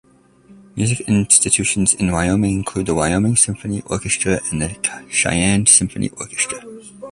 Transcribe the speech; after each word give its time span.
Music 0.75 1.01
institutions 1.01 1.93
in 1.93 2.09
Wyoming 2.11 2.55
include 2.55 2.87
the 2.87 2.95
Wyoming 2.95 3.35
Symphony 3.35 3.83
Orchestra 3.85 4.41
and 4.49 4.59
the 4.63 5.05
Cheyenne 5.11 5.67
Symphony 5.67 6.09
Orchestra. 6.17 6.59